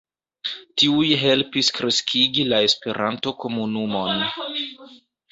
[0.83, 4.23] Tiuj helpis kreskigi la Esperanto-komunumon.